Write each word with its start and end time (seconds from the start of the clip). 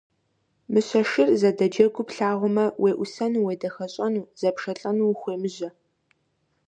Мыщэ 0.71 1.01
шыр 1.09 1.29
зэдэджэгуу 1.41 2.03
плъагъумэ, 2.07 2.65
уеӀусэну, 2.81 3.43
уедэхащӀэу 3.45 4.11
зэпшэлӀэну 4.39 5.09
ухуемыжьэ. 5.11 5.69